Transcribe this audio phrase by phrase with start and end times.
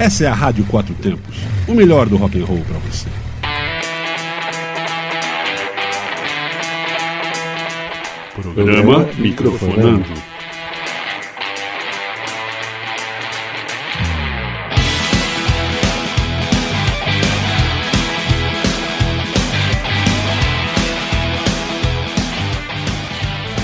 [0.00, 1.36] Essa é a Rádio Quatro Tempos,
[1.68, 3.06] o melhor do rock and roll para você.
[8.34, 10.06] Programa Microfonando.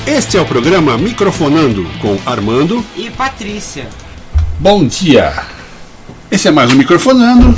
[0.06, 3.88] Este é o programa Microfonando com Armando e Patrícia.
[4.60, 5.55] Bom dia!
[6.28, 7.54] Esse é mais um Microfonando.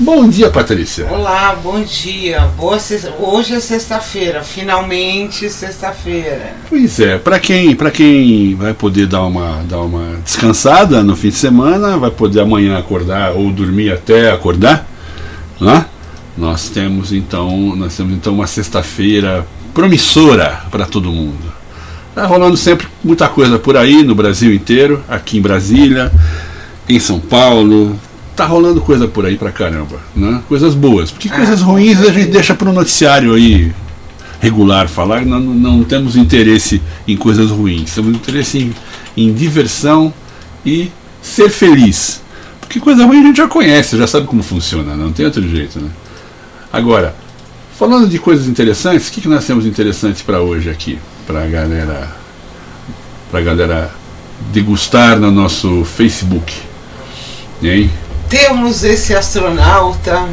[0.00, 1.06] Bom dia, Patrícia.
[1.06, 2.40] Olá, bom dia.
[2.56, 3.08] Boa se...
[3.16, 6.54] Hoje é sexta-feira, finalmente sexta-feira.
[6.68, 11.36] Pois é, para quem, quem vai poder dar uma, dar uma descansada no fim de
[11.36, 14.84] semana, vai poder amanhã acordar ou dormir até acordar,
[15.60, 15.86] né?
[16.36, 21.52] Nós temos então, nós temos então uma sexta-feira promissora para todo mundo.
[22.16, 26.10] Tá rolando sempre muita coisa por aí no Brasil inteiro, aqui em Brasília,
[26.88, 27.98] em São Paulo,
[28.38, 30.40] tá rolando coisa por aí pra caramba, né?
[30.46, 31.10] Coisas boas.
[31.10, 33.74] Porque coisas ruins a gente deixa para o noticiário aí
[34.40, 38.74] regular falar, não, não temos interesse em coisas ruins, temos interesse em,
[39.16, 40.14] em diversão
[40.64, 40.88] e
[41.20, 42.22] ser feliz.
[42.60, 45.80] Porque coisa ruim a gente já conhece, já sabe como funciona, não tem outro jeito,
[45.80, 45.90] né?
[46.72, 47.16] Agora,
[47.76, 52.14] falando de coisas interessantes, o que, que nós temos interessante para hoje aqui, para galera,
[53.32, 53.90] para galera
[54.52, 56.54] degustar no nosso Facebook,
[57.60, 57.90] hein?
[58.28, 60.28] Temos esse astronauta,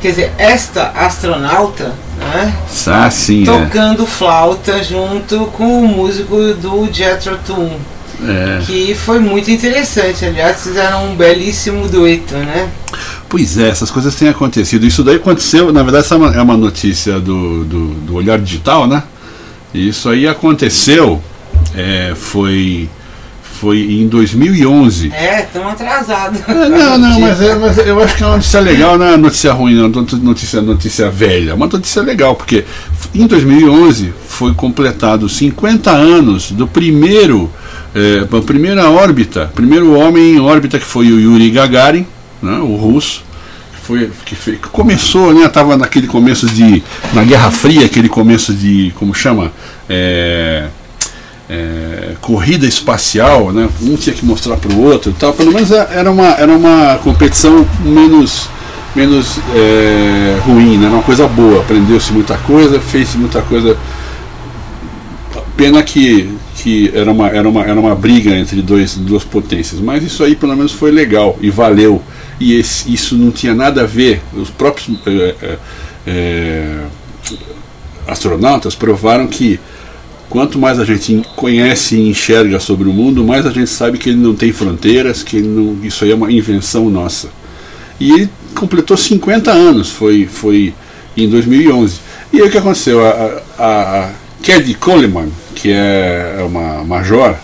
[0.00, 2.54] quer dizer, esta astronauta, né?
[2.86, 4.06] Ah, sim, tocando é.
[4.06, 7.80] flauta junto com o músico do Jethro Tull.
[8.22, 8.60] É.
[8.66, 12.68] Que foi muito interessante, aliás, fizeram um belíssimo dueto, né?
[13.28, 14.84] Pois é, essas coisas têm acontecido.
[14.84, 18.86] Isso daí aconteceu, na verdade, essa é uma é notícia do, do, do Olhar Digital,
[18.86, 19.02] né?
[19.72, 21.22] Isso aí aconteceu,
[21.74, 22.90] é, foi
[23.60, 25.12] foi em 2011.
[25.12, 26.40] É, estamos atrasados.
[26.48, 29.16] É, não, não, mas, é, mas eu acho que é uma notícia legal, não é
[29.18, 32.64] notícia ruim, não, notícia, notícia velha, é uma notícia legal, porque
[33.14, 37.52] em 2011 foi completado 50 anos do primeiro,
[37.94, 42.06] é, a primeira órbita, primeiro homem em órbita que foi o Yuri Gagarin,
[42.42, 43.22] né, o russo,
[43.82, 46.82] foi, que, foi, que começou, né, estava naquele começo de,
[47.12, 49.52] na Guerra Fria, aquele começo de, como chama,
[49.86, 50.68] é,
[51.50, 53.68] é, corrida espacial, né?
[53.82, 55.32] um tinha que mostrar para o outro, tal.
[55.32, 58.48] pelo menos é, era uma, era uma competição menos,
[58.94, 60.86] menos é, ruim, né?
[60.86, 63.76] era uma coisa boa, aprendeu-se muita coisa, fez muita coisa.
[65.56, 70.04] Pena que, que era, uma, era, uma, era uma briga entre dois, duas potências, mas
[70.04, 72.00] isso aí pelo menos foi legal e valeu.
[72.38, 75.58] E esse, isso não tinha nada a ver, os próprios é, é,
[76.06, 76.78] é
[78.06, 79.60] astronautas provaram que
[80.30, 84.10] Quanto mais a gente conhece e enxerga sobre o mundo, mais a gente sabe que
[84.10, 87.30] ele não tem fronteiras, que não, isso aí é uma invenção nossa.
[87.98, 90.72] E ele completou 50 anos, foi, foi
[91.16, 91.98] em 2011.
[92.32, 93.04] E aí o que aconteceu?
[93.04, 94.10] A, a, a
[94.44, 97.36] Caddy Coleman, que é uma major,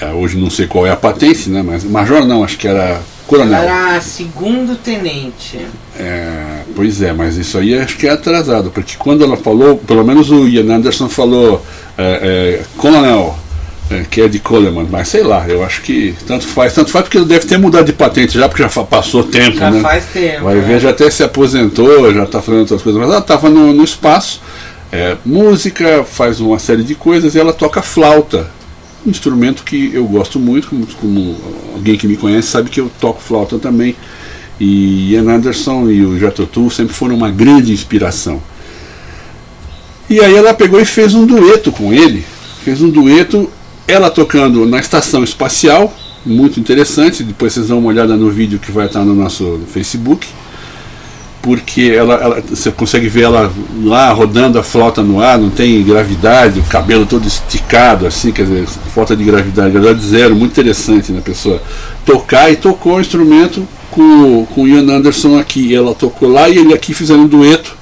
[0.00, 2.98] é, hoje não sei qual é a patente, né, mas major não, acho que era
[3.28, 3.62] coronel.
[3.62, 5.60] Era segundo tenente.
[5.96, 10.02] É, pois é, mas isso aí acho que é atrasado, porque quando ela falou, pelo
[10.02, 11.64] menos o Ian Anderson falou
[11.96, 13.38] é, é, coronel,
[13.90, 17.04] é, que é de Coleman, mas sei lá, eu acho que tanto faz, tanto faz
[17.04, 19.80] porque ele deve ter mudado de patente já, porque já passou tempo, já né?
[19.80, 20.44] faz tempo.
[20.44, 23.74] Vai ver, já até se aposentou, já está fazendo outras coisas, mas ela estava no,
[23.74, 24.40] no espaço,
[24.90, 28.57] é, música, faz uma série de coisas e ela toca flauta
[29.06, 31.36] um instrumento que eu gosto muito, como, como,
[31.74, 33.96] alguém que me conhece sabe que eu toco flauta também.
[34.60, 38.42] E Ian Anderson e o Jatotu sempre foram uma grande inspiração.
[40.10, 42.24] E aí ela pegou e fez um dueto com ele,
[42.64, 43.50] fez um dueto,
[43.86, 45.94] ela tocando na estação espacial,
[46.24, 50.26] muito interessante, depois vocês dão uma olhada no vídeo que vai estar no nosso Facebook
[51.42, 55.82] porque ela, ela, você consegue ver ela lá rodando a flauta no ar, não tem
[55.82, 61.12] gravidade, o cabelo todo esticado, assim, quer dizer, falta de gravidade, gravidade zero, muito interessante,
[61.12, 61.62] né, pessoa
[62.04, 66.58] tocar e tocou o instrumento com, com o Ian Anderson aqui, ela tocou lá e
[66.58, 67.76] ele aqui fizeram um dueto,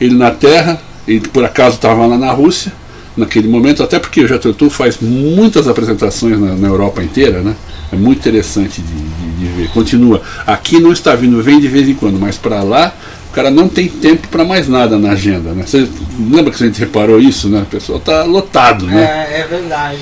[0.00, 2.72] ele na terra, ele por acaso estava lá na Rússia,
[3.16, 7.54] naquele momento, até porque o Jethro faz muitas apresentações na, na, Europa inteira, né?
[7.92, 9.68] É muito interessante de, de, de, ver.
[9.70, 10.22] Continua.
[10.46, 12.94] Aqui não está vindo, vem de vez em quando, mas para lá
[13.30, 15.64] o cara não tem tempo para mais nada na agenda, né?
[15.66, 15.88] Você
[16.30, 17.62] lembra que a gente reparou isso, né?
[17.62, 19.28] O pessoal está lotado, né?
[19.30, 19.98] É, é verdade.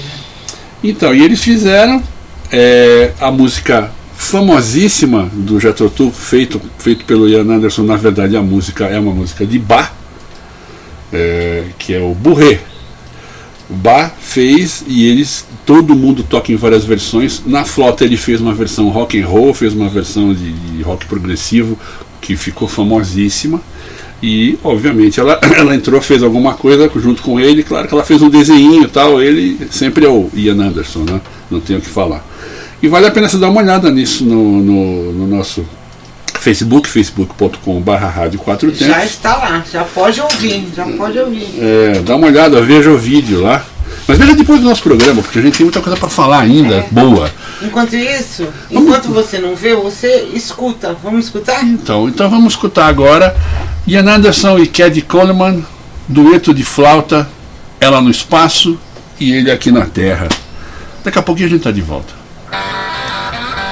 [0.84, 2.02] Então, e eles fizeram
[2.50, 7.82] é, a música famosíssima do Jethro feito, feito pelo Ian Anderson.
[7.82, 9.90] Na verdade, a música é uma música de Bach,
[11.12, 12.60] é, que é o Burré.
[13.72, 17.42] Bach fez e eles todo mundo toca em várias versões.
[17.46, 21.06] Na flauta ele fez uma versão rock and roll, fez uma versão de, de rock
[21.06, 21.78] progressivo
[22.20, 23.60] que ficou famosíssima.
[24.22, 27.62] E, obviamente, ela, ela entrou, fez alguma coisa junto com ele.
[27.62, 29.20] Claro que ela fez um desenho e tal.
[29.20, 31.20] Ele sempre é o Ian Anderson, né?
[31.50, 32.24] Não tenho o que falar.
[32.80, 35.64] E vale a pena você dar uma olhada nisso no, no, no nosso
[36.42, 41.48] Facebook, facebook.com.br rádio 4 Já está lá, já pode ouvir, já pode ouvir.
[41.56, 43.64] É, dá uma olhada, veja o vídeo lá.
[44.08, 46.74] Mas veja depois do nosso programa, porque a gente tem muita coisa para falar ainda,
[46.74, 46.88] é.
[46.90, 47.30] boa.
[47.62, 50.96] Enquanto isso, enquanto você não vê, você escuta.
[51.00, 51.62] Vamos escutar?
[51.62, 53.36] Então, então vamos escutar agora
[53.86, 55.64] Ian Anderson e Cad Coleman,
[56.08, 57.28] dueto de flauta,
[57.78, 58.76] ela no espaço
[59.20, 60.28] e ele aqui na terra.
[61.04, 62.12] Daqui a pouquinho a gente está de volta.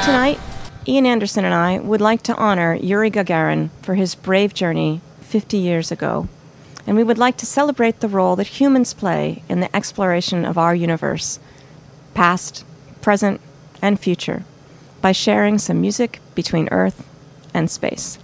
[0.04, 0.38] Tonight,
[0.88, 5.58] Ian Anderson and I would like to honor Yuri Gagarin for his brave journey 50
[5.58, 6.28] years ago.
[6.86, 10.56] And we would like to celebrate the role that humans play in the exploration of
[10.56, 11.38] our universe,
[12.14, 12.64] past,
[13.02, 13.40] present,
[13.82, 14.44] and future,
[15.02, 17.06] by sharing some music between Earth
[17.52, 18.18] and space.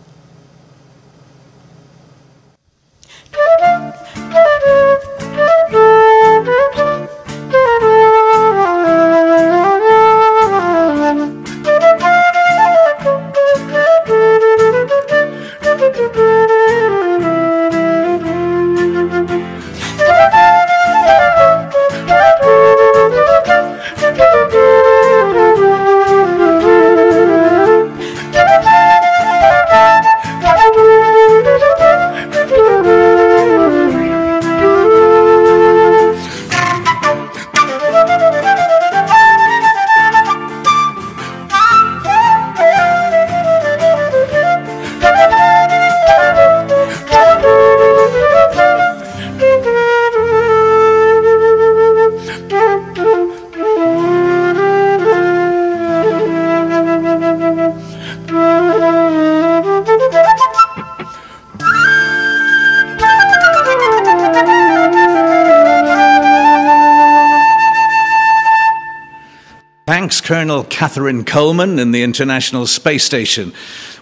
[70.27, 73.53] Colonel Catherine Coleman in the International Space Station.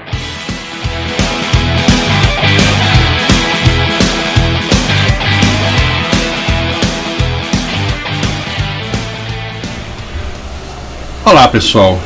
[11.25, 11.99] Olá pessoal,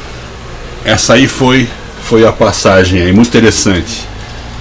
[0.84, 1.68] essa aí foi
[2.04, 4.08] foi a passagem aí muito interessante.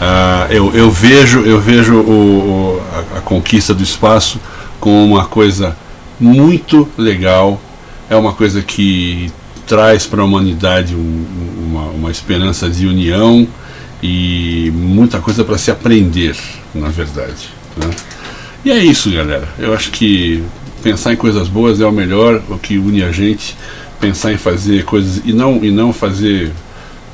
[0.02, 2.84] Uh, eu, eu vejo eu vejo o, o
[3.14, 4.40] a, a conquista do espaço
[4.80, 5.76] como uma coisa
[6.20, 7.60] muito legal.
[8.10, 9.32] É uma coisa que
[9.66, 11.26] traz para a humanidade um,
[11.68, 13.48] uma, uma esperança de união
[14.02, 16.36] e muita coisa para se aprender,
[16.74, 17.50] na verdade.
[17.78, 17.90] Né?
[18.66, 19.48] E é isso, galera.
[19.58, 20.44] Eu acho que
[20.82, 23.56] pensar em coisas boas é o melhor, o que une a gente.
[24.00, 26.52] Pensar em fazer coisas e não e não fazer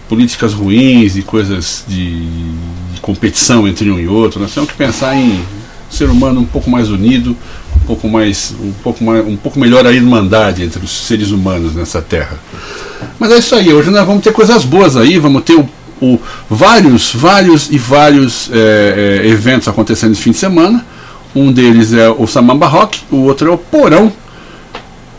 [0.07, 2.27] políticas ruins e coisas de,
[2.93, 4.39] de competição entre um e outro.
[4.39, 5.43] Nós temos que pensar em
[5.89, 7.35] ser humano um pouco mais unido,
[7.85, 12.01] pouco mais, um pouco mais, um pouco melhor a irmandade entre os seres humanos nessa
[12.01, 12.37] terra.
[13.19, 13.73] Mas é isso aí.
[13.73, 15.17] Hoje nós vamos ter coisas boas aí.
[15.17, 15.69] Vamos ter o,
[16.01, 20.85] o vários, vários e vários é, é, eventos acontecendo esse fim de semana.
[21.35, 24.11] Um deles é o Samamba Rock, o outro é o Porão.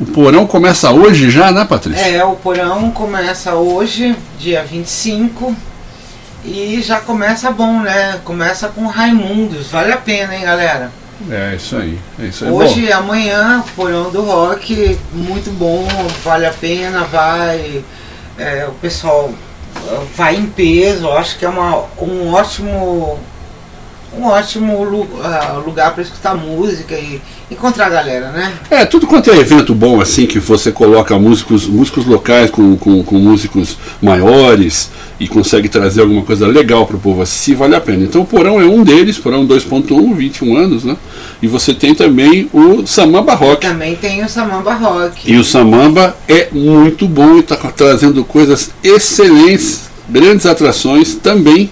[0.00, 2.06] O Porão começa hoje já, né, Patrícia?
[2.06, 5.54] É, o Porão começa hoje, dia 25.
[6.44, 8.20] E já começa bom, né?
[8.25, 9.68] Começa com Raimundos.
[9.70, 10.92] Vale a pena, hein, galera?
[11.30, 11.99] É isso aí.
[12.18, 12.50] É isso aí.
[12.50, 15.87] Hoje e amanhã, Porão do Rock, muito bom,
[16.25, 17.82] vale a pena, vai.
[18.38, 19.32] É, o pessoal
[20.14, 23.18] vai em peso, acho que é uma, um ótimo
[24.18, 27.20] um ótimo uh, lugar para escutar música e
[27.50, 28.52] encontrar a galera, né?
[28.70, 33.02] É, tudo quanto é evento bom assim, que você coloca músicos, músicos locais com, com,
[33.04, 37.80] com músicos maiores e consegue trazer alguma coisa legal para o povo assistir, vale a
[37.80, 38.04] pena.
[38.04, 40.96] Então o Porão é um deles, Porão 2.1, 21 anos, né?
[41.40, 43.66] E você tem também o Samamba Rock.
[43.66, 45.30] Também tem o Samamba Rock.
[45.30, 51.70] E o Samamba é muito bom e está trazendo coisas excelentes, grandes atrações também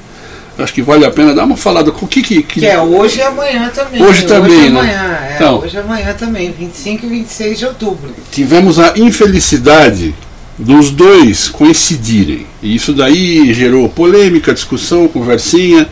[0.59, 2.61] acho que vale a pena dar uma falada com o que que, que...
[2.61, 4.03] que é hoje e amanhã também.
[4.03, 4.81] Hoje também, hoje né?
[4.81, 8.15] Amanhã, é, então, hoje e amanhã também, 25 e 26 de outubro.
[8.31, 10.15] Tivemos a infelicidade
[10.59, 12.47] dos dois coincidirem.
[12.63, 15.89] E isso daí gerou polêmica, discussão, conversinha.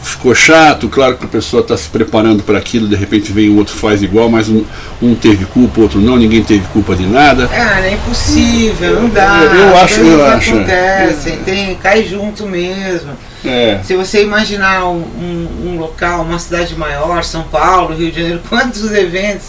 [0.00, 3.58] Ficou chato, claro que a pessoa está se preparando para aquilo, de repente vem um
[3.58, 4.64] outro faz igual, mas um,
[5.02, 7.50] um teve culpa, o outro não, ninguém teve culpa de nada.
[7.52, 9.42] É, é impossível, não dá.
[9.42, 10.54] Eu acho, eu acho.
[10.54, 13.10] Acontece, tem, cai junto mesmo.
[13.44, 13.80] É.
[13.84, 18.42] Se você imaginar um, um, um, local, uma cidade maior, São Paulo, Rio de Janeiro,
[18.48, 19.48] quantos eventos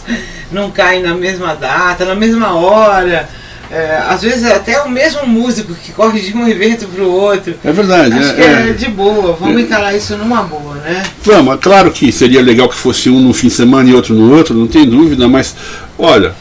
[0.52, 3.28] não caem na mesma data, na mesma hora?
[3.72, 7.54] É, às vezes até o mesmo músico que corre de um evento para o outro.
[7.64, 8.14] É verdade.
[8.18, 9.62] Acho é, que é, é, de boa, vamos é.
[9.62, 11.04] encarar isso numa boa, né?
[11.24, 14.16] Vamos, é claro que seria legal que fosse um no fim de semana e outro
[14.16, 15.56] no outro, não tem dúvida, mas
[16.00, 16.34] olha,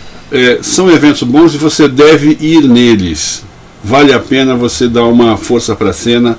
[0.63, 3.45] são eventos bons e você deve ir neles.
[3.85, 6.39] Vale a pena você dar uma força para a cena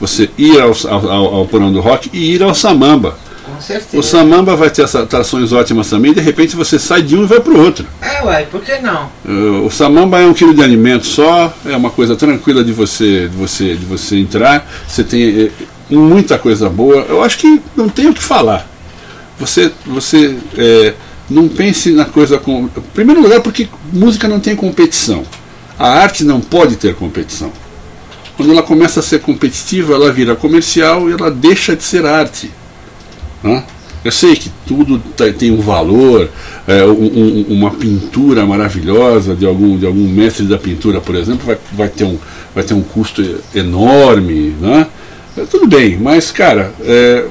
[0.00, 3.16] você ir ao, ao, ao Porão do Rock e ir ao Samamba.
[3.44, 3.98] Com certeza.
[3.98, 7.40] O Samamba vai ter atrações ótimas também, de repente você sai de um e vai
[7.40, 7.86] para o outro.
[8.00, 9.10] É, uai, por que não?
[9.24, 13.28] Uh, o Samamba é um quilo de alimento só, é uma coisa tranquila de você,
[13.28, 14.66] de você, de você entrar.
[14.88, 15.50] Você tem é,
[15.94, 17.04] muita coisa boa.
[17.08, 18.66] Eu acho que não tem o que falar.
[19.38, 20.94] Você, você é,
[21.28, 22.64] não pense na coisa com.
[22.64, 25.22] Em primeiro lugar, porque música não tem competição.
[25.78, 27.52] A arte não pode ter competição.
[28.36, 32.50] Quando ela começa a ser competitiva, ela vira comercial e ela deixa de ser arte.
[33.42, 33.62] Né?
[34.04, 36.28] Eu sei que tudo tá, tem um valor,
[36.66, 41.56] é, um, uma pintura maravilhosa de algum, de algum mestre da pintura, por exemplo, vai,
[41.72, 42.18] vai, ter, um,
[42.54, 43.22] vai ter um custo
[43.54, 44.54] enorme.
[44.60, 44.86] Né?
[45.38, 47.24] É, tudo bem, mas cara, é,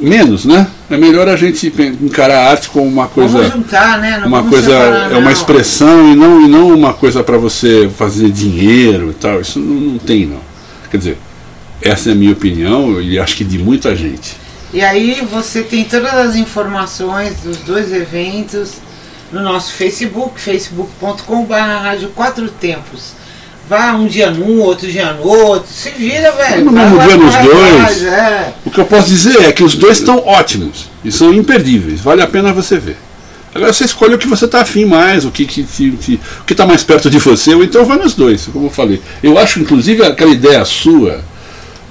[0.00, 0.66] menos, né?
[0.88, 3.38] É melhor a gente encarar a arte como uma coisa.
[3.38, 4.18] Vamos juntar, né?
[4.18, 7.88] Não uma coisa separar, é uma expressão e não, e não uma coisa para você
[7.96, 9.40] fazer dinheiro e tal.
[9.40, 10.40] Isso não, não tem não.
[10.90, 11.18] Quer dizer,
[11.80, 14.36] essa é a minha opinião e acho que de muita gente.
[14.72, 18.74] E aí você tem todas as informações dos dois eventos
[19.32, 23.12] no nosso Facebook, facebook.com.br Rádio Quatro Tempos.
[23.70, 25.72] Vá um dia num, outro dia no outro.
[25.72, 26.64] Se vira, velho.
[26.64, 28.02] No mesmo dia nos dois.
[28.02, 28.52] É.
[28.66, 32.00] O que eu posso dizer é que os dois estão ótimos e são imperdíveis.
[32.00, 32.96] Vale a pena você ver.
[33.54, 36.54] Agora você escolhe o que você está afim mais, o que está que, que, que
[36.54, 39.00] tá mais perto de você, ou então vai nos dois, como eu falei.
[39.22, 41.20] Eu acho, inclusive, aquela ideia sua,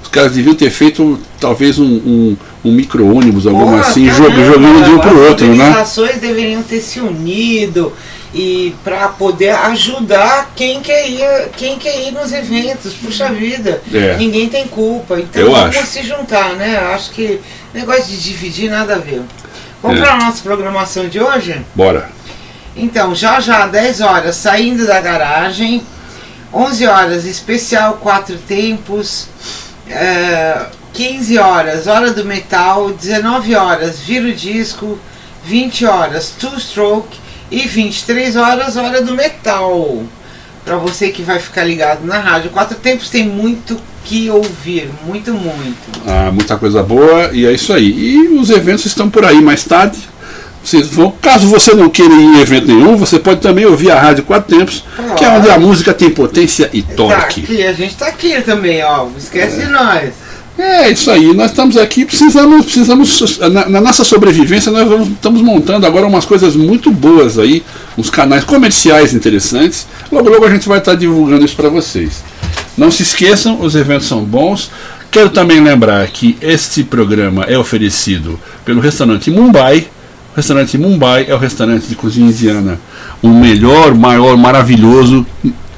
[0.03, 4.89] os caras deviam ter feito talvez um, um, um micro-ônibus, alguma assim, caramba, jogando de
[4.89, 5.53] um para o outro, né?
[5.53, 7.93] As organizações deveriam ter se unido
[8.33, 12.93] e para poder ajudar quem quer ir, quem quer ir nos eventos.
[12.93, 14.15] Puxa vida, é.
[14.17, 15.19] ninguém tem culpa.
[15.19, 15.87] Então Eu vamos acho.
[15.87, 16.77] se juntar, né?
[16.93, 17.39] Acho que
[17.73, 19.21] negócio de dividir nada a ver.
[19.81, 20.01] Vamos É.
[20.03, 21.59] para a nossa programação de hoje?
[21.73, 22.09] Bora.
[22.75, 25.81] Então, já já, 10 horas, saindo da garagem.
[26.53, 29.27] 11 horas, especial Quatro Tempos.
[29.87, 32.89] É, 15 horas, Hora do Metal.
[32.91, 34.99] 19 horas, Vira o Disco.
[35.45, 37.17] 20 horas, Two Stroke.
[37.51, 40.03] E 23 horas, Hora do Metal.
[40.63, 42.51] Para você que vai ficar ligado na rádio.
[42.51, 44.89] Quatro Tempos tem muito que ouvir.
[45.05, 45.77] Muito, muito.
[46.05, 47.89] Ah, muita coisa boa e é isso aí.
[47.89, 49.97] E os eventos estão por aí mais tarde.
[50.63, 53.99] Vocês vão, caso você não queira ir em evento nenhum, você pode também ouvir a
[53.99, 54.83] Rádio Quatro Tempos,
[55.17, 57.41] que é onde a música tem potência e Tá torque.
[57.43, 59.07] aqui, a gente tá aqui também, ó.
[59.17, 60.11] Esquece de nós.
[60.61, 65.41] É isso aí, nós estamos aqui, precisamos, precisamos na, na nossa sobrevivência, nós vamos, estamos
[65.41, 67.63] montando agora umas coisas muito boas aí,
[67.97, 69.87] uns canais comerciais interessantes.
[70.11, 72.21] Logo, logo a gente vai estar divulgando isso para vocês.
[72.77, 74.69] Não se esqueçam, os eventos são bons.
[75.09, 79.87] Quero também lembrar que este programa é oferecido pelo restaurante Mumbai.
[80.33, 82.77] O restaurante Mumbai é o restaurante de cozinha indiana,
[83.21, 85.25] o melhor, maior, maravilhoso.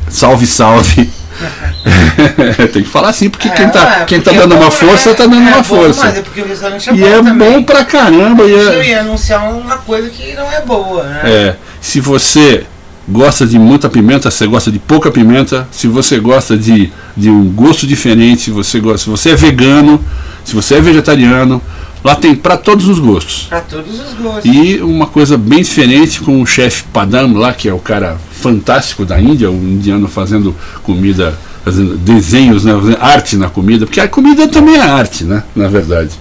[0.09, 1.20] Salve, salve!
[2.71, 4.71] Tem que falar assim, porque É, quem tá, é, quem tá porque dando é uma
[4.71, 6.05] força, é- tá dando é uma bom, força.
[6.05, 7.51] Mas é porque o restaurante é E bom é também.
[7.51, 8.43] bom pra caramba.
[8.43, 11.21] E Eu é, ia anunciar uma coisa que não é boa, né?
[11.23, 12.65] é, se você
[13.07, 17.29] gosta de muita pimenta, se você gosta de pouca pimenta, se você gosta de, de
[17.29, 20.03] um gosto diferente, se você gosta, se você é vegano,
[20.45, 21.61] se você é vegetariano,
[22.03, 23.47] lá tem para todos os gostos.
[23.49, 24.45] Pra todos os gostos.
[24.45, 29.05] E uma coisa bem diferente com o chefe Padam lá, que é o cara fantástico
[29.05, 34.07] da Índia, o indiano fazendo comida, fazendo desenhos, né, fazendo arte na comida, porque a
[34.07, 36.11] comida também é arte, né, na verdade.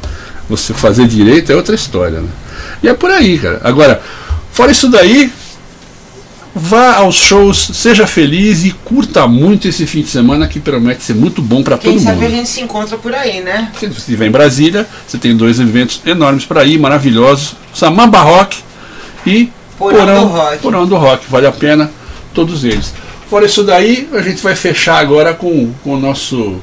[0.49, 2.29] Você fazer direito é outra história, né?
[2.83, 3.61] E é por aí, cara.
[3.63, 4.03] Agora,
[4.53, 5.33] fora isso daí,
[6.55, 11.15] vá aos shows, seja feliz e curta muito esse fim de semana que promete ser
[11.15, 12.27] muito bom para Quem todo sabe mundo.
[12.27, 13.71] a gente se encontra por aí, né?
[13.79, 17.55] Se você estiver em Brasília, você tem dois eventos enormes para ir, maravilhosos.
[17.73, 18.59] Samamba Rock
[19.27, 20.59] e Porão do Rock.
[20.59, 21.25] Porão do Rock.
[21.31, 21.91] Vale a pena
[22.35, 22.93] todos eles.
[23.29, 26.61] Fora isso daí, a gente vai fechar agora com, com o nosso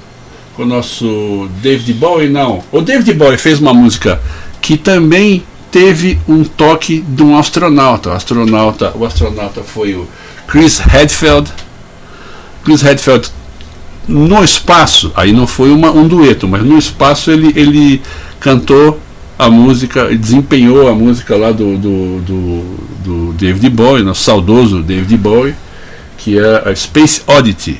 [0.54, 2.64] com o nosso David Bowie, não.
[2.72, 4.20] O David Bowie fez uma música
[4.60, 8.10] que também teve um toque de um astronauta.
[8.10, 10.08] O astronauta, o astronauta foi o
[10.48, 11.52] Chris Hadfield.
[12.64, 13.30] Chris Hadfield
[14.08, 18.02] no espaço, aí não foi uma, um dueto, mas no espaço ele, ele
[18.40, 19.00] cantou
[19.38, 25.18] a música, desempenhou a música lá do, do, do, do David Bowie, nosso saudoso David
[25.18, 25.56] Bowie,
[26.18, 27.80] que é a Space Oddity,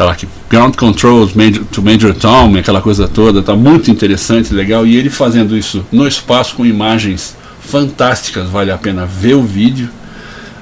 [0.00, 4.86] aquela que Ground Controls Major, to Major Tom, aquela coisa toda, tá muito interessante, legal,
[4.86, 9.90] e ele fazendo isso no espaço com imagens fantásticas, vale a pena ver o vídeo.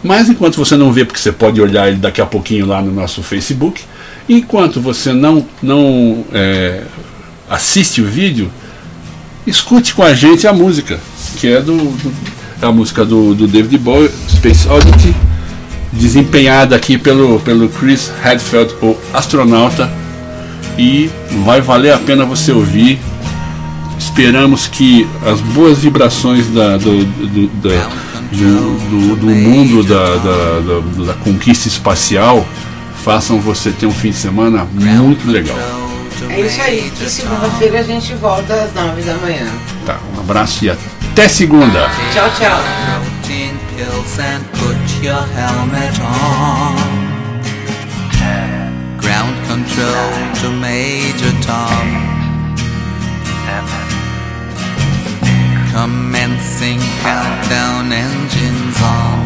[0.03, 2.91] Mas enquanto você não vê, porque você pode olhar ele daqui a pouquinho lá no
[2.93, 3.83] nosso Facebook,
[4.29, 6.83] enquanto você não, não é,
[7.49, 8.51] assiste o vídeo,
[9.47, 10.99] escute com a gente a música,
[11.39, 12.13] que é do, do-
[12.61, 15.15] é a música do, do David Bowie, Space Oddity,
[15.93, 19.91] desempenhada aqui pelo, pelo Chris Hadfield, o astronauta,
[20.77, 21.11] e
[21.45, 22.99] vai valer a pena você ouvir.
[23.99, 27.89] Esperamos que as boas vibrações da, do, do, da-
[28.31, 32.47] do, do- do mundo da, da, da- da conquista espacial
[33.03, 35.57] façam você ter um fim de semana muito legal.
[36.29, 36.93] É isso aí.
[37.01, 39.47] E segunda-feira a gente volta às nove da manhã.
[39.87, 41.89] Tá, um abraço e até segunda.
[42.13, 42.61] Tchau, tchau.
[45.03, 46.77] Your helmet on.
[48.99, 51.87] Ground control to Major Tom.
[55.73, 59.19] Commencing countdown engines on.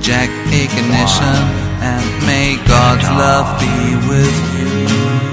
[0.00, 5.27] Jack ignition and may God's love be with you.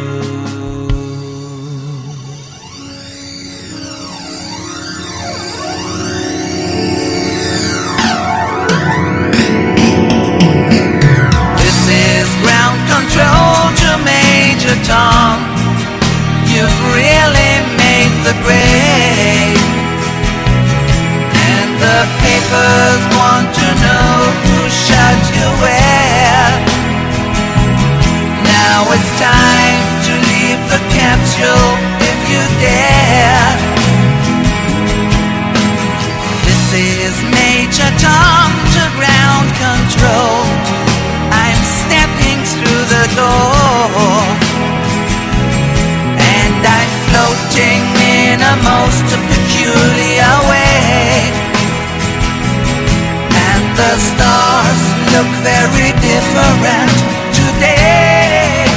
[56.36, 56.92] Different
[57.32, 58.68] today.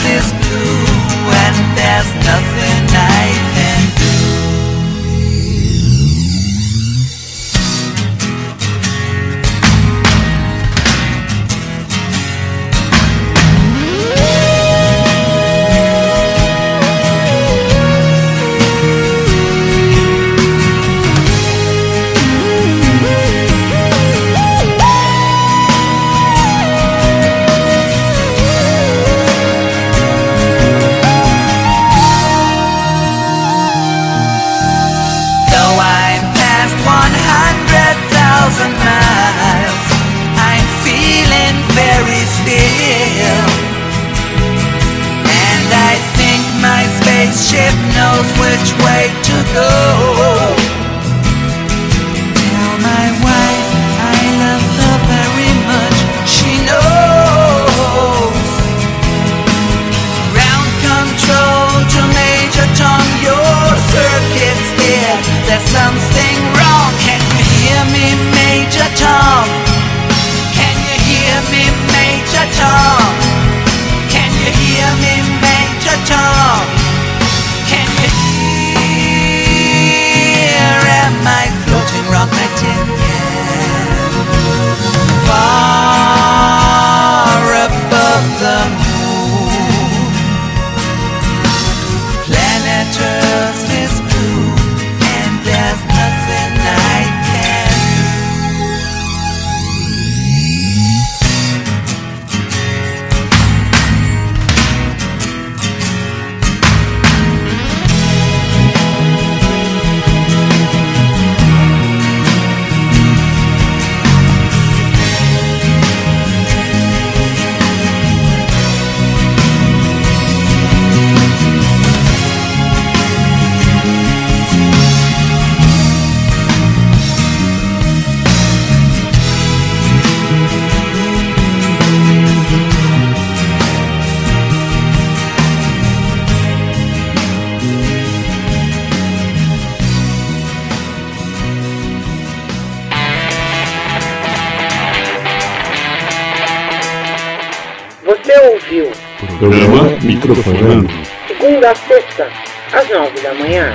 [149.38, 150.88] Programa Microfonando.
[151.28, 152.28] Segunda a sexta,
[152.72, 153.72] às nove da manhã.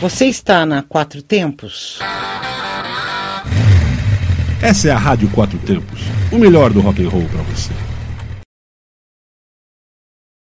[0.00, 1.98] Você está na Quatro Tempos?
[4.62, 6.00] Essa é a Rádio Quatro Tempos,
[6.32, 7.83] o melhor do rock and roll para você.